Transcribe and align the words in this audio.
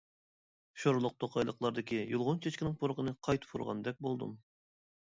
شورلۇق 0.83 1.13
توقايلىقلاردىكى 1.25 2.01
يۇلغۇن 2.15 2.43
چېچىكىنىڭ 2.47 2.77
پۇرىقىنى 2.81 3.15
قايتا 3.29 3.53
پۇرىغاندەك 3.55 4.07
بولدۇم. 4.09 4.39